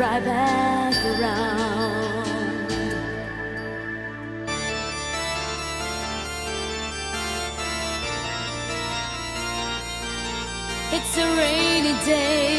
right 0.00 0.24
back 0.24 0.94
around. 1.04 2.26
It's 10.92 11.18
a 11.18 11.36
rainy 11.36 12.04
day. 12.06 12.49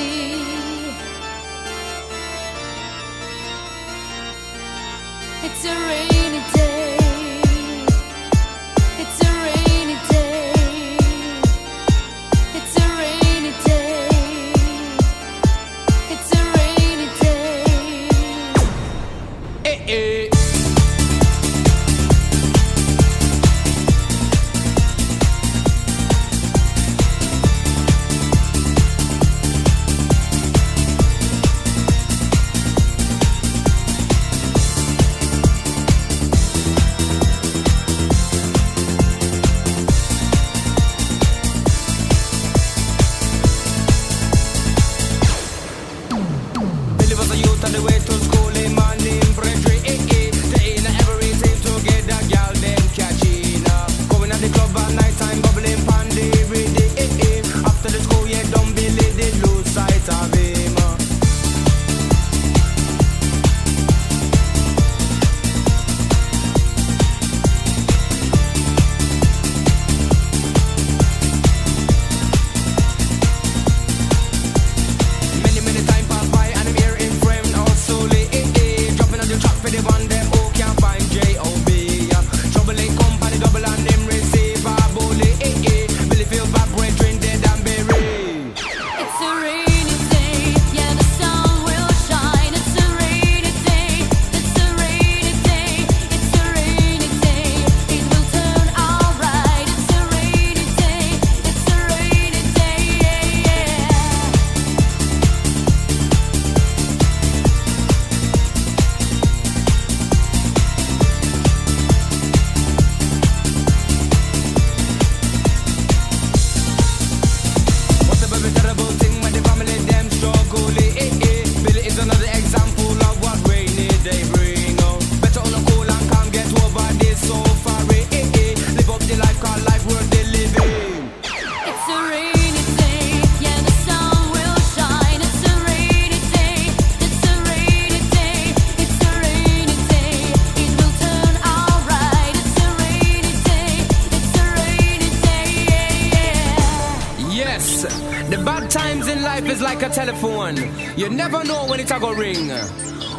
You 150.98 151.10
never 151.10 151.44
know 151.44 151.66
when 151.68 151.80
it's 151.80 151.92
a 151.92 152.00
go 152.00 152.12
ring. 152.12 152.48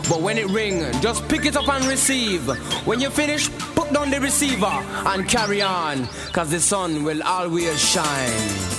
But 0.08 0.20
when 0.20 0.38
it 0.38 0.48
ring, 0.48 0.80
just 1.00 1.26
pick 1.28 1.46
it 1.46 1.56
up 1.56 1.68
and 1.68 1.84
receive. 1.86 2.46
When 2.86 3.00
you 3.00 3.10
finish, 3.10 3.48
put 3.74 3.92
down 3.92 4.10
the 4.10 4.20
receiver 4.20 4.66
and 4.66 5.28
carry 5.28 5.62
on. 5.62 6.08
Cause 6.32 6.50
the 6.50 6.60
sun 6.60 7.04
will 7.04 7.22
always 7.22 7.80
shine. 7.80 8.71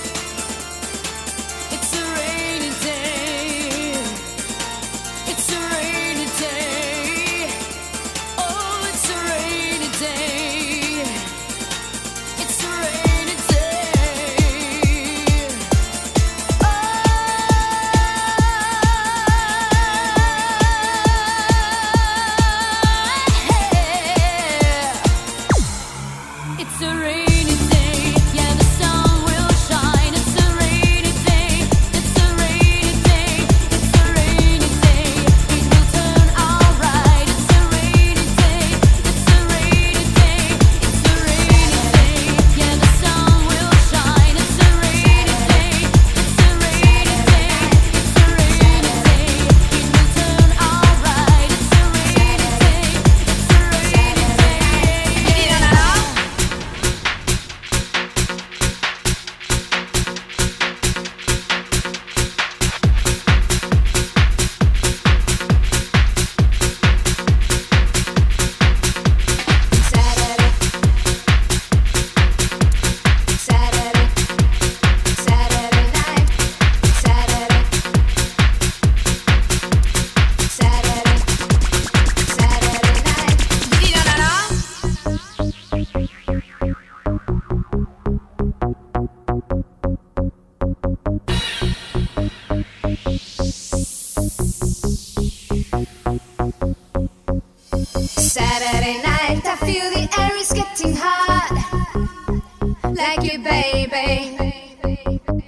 baby. 103.44 104.54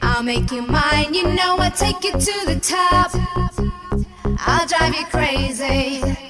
I'll 0.03 0.23
make 0.23 0.53
you 0.53 0.63
mine, 0.63 1.15
you 1.15 1.25
know 1.35 1.57
I'll 1.59 1.71
take 1.71 2.05
you 2.05 2.13
to 2.13 2.47
the 2.47 2.61
top. 2.61 3.11
I'll 4.47 4.67
drive 4.67 4.95
you 4.95 5.07
crazy. 5.07 6.26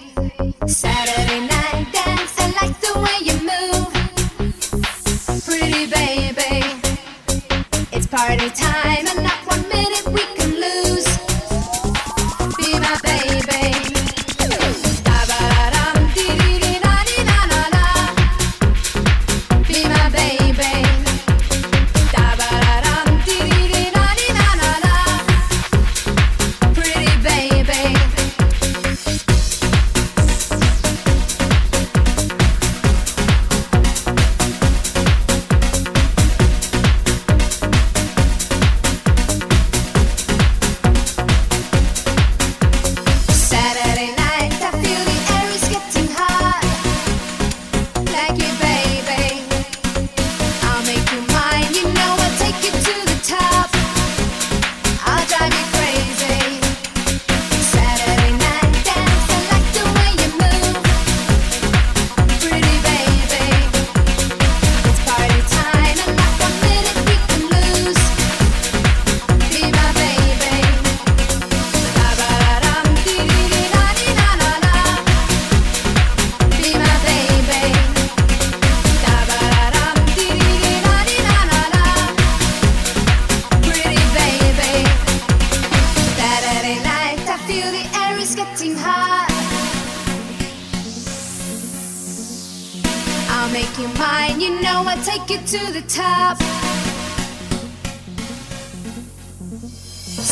make 93.57 93.79
you 93.79 93.89
mine. 93.97 94.39
You 94.39 94.61
know 94.61 94.85
I 94.87 94.97
take 95.11 95.31
you 95.33 95.39
to 95.39 95.61
the 95.73 95.85
top. 95.89 96.37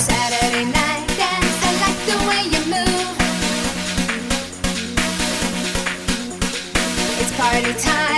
Saturday 0.07 0.67
night 0.79 1.07
dance, 1.21 1.59
I 1.69 1.73
like 1.85 2.01
the 2.11 2.19
way 2.29 2.43
you 2.55 2.63
move. 2.75 3.17
It's 7.21 7.33
party 7.39 7.73
time. 7.81 8.14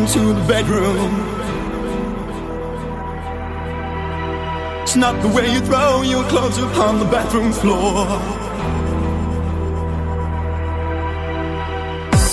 into 0.00 0.32
the 0.32 0.44
bedroom. 0.48 1.10
It's 4.82 4.96
not 4.96 5.20
the 5.20 5.28
way 5.28 5.52
you 5.52 5.60
throw 5.60 6.02
your 6.02 6.24
clothes 6.24 6.56
upon 6.56 6.98
the 6.98 7.04
bathroom 7.04 7.52
floor. 7.52 8.06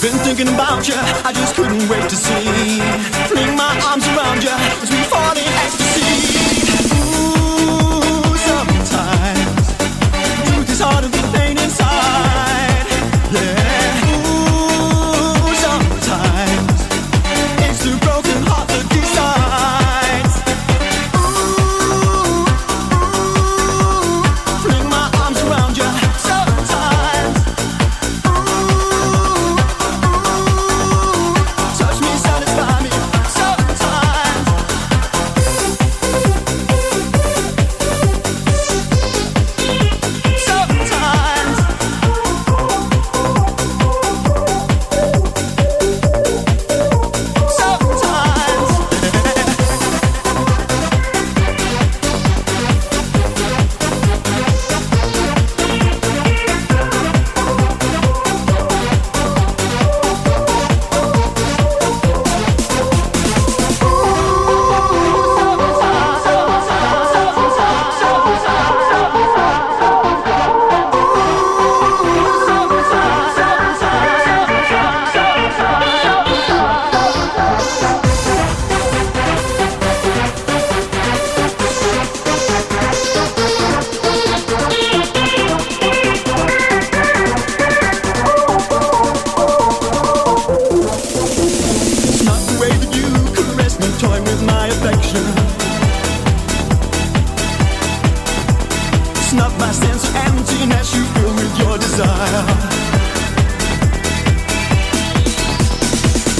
Been 0.01 0.17
thinking 0.23 0.47
about 0.47 0.87
you, 0.87 0.95
I 1.29 1.33
just 1.33 1.55
couldn't 1.55 1.89
wait 1.89 2.09
to 2.09 2.15
see. 2.15 2.79
Fling 3.27 3.55
my 3.57 3.73
arms 3.89 4.07
around 4.07 4.43
you 4.43 4.55
as 4.83 4.89
we 4.89 5.01
fall 5.11 5.35
in 5.35 5.51
ecstasy. 5.65 6.36
Emptiness 100.25 100.95
you 100.95 101.03
fill 101.13 101.33
with 101.35 101.53
your 101.59 101.77
desire. 101.77 102.43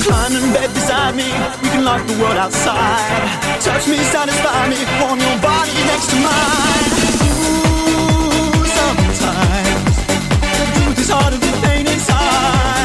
Climb 0.04 0.34
in 0.40 0.54
bed 0.54 0.74
beside 0.74 1.16
me, 1.16 1.30
we 1.62 1.68
can 1.70 1.84
lock 1.84 2.06
the 2.08 2.16
world 2.22 2.38
outside. 2.38 3.28
Touch 3.62 3.88
me, 3.88 3.98
satisfy 3.98 4.70
me, 4.70 4.80
warm 5.02 5.20
your 5.20 5.38
body 5.42 5.74
next 5.92 6.10
to 6.12 6.18
mine. 6.28 6.88
Ooh, 7.28 8.66
sometimes 8.80 9.96
the 10.60 10.66
truth 10.76 11.00
is 11.00 11.10
harder 11.10 11.38
than 11.38 11.56
pain 11.62 11.88
inside. 11.88 12.77